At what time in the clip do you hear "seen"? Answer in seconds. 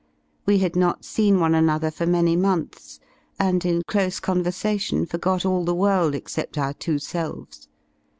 1.05-1.39